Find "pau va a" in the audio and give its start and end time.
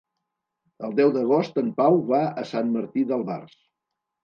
1.83-2.47